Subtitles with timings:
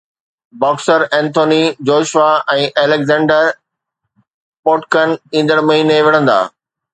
[0.61, 3.51] boxer Anthony Joshua ۽ Alexander
[4.63, 6.41] Povetkin ايندڙ مهيني وڙهندا